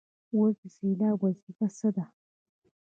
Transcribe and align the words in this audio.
اوس 0.35 0.53
د 0.61 0.63
سېلاب 0.75 1.17
وظیفه 1.23 1.67
څه 1.77 1.89
ده. 1.95 2.05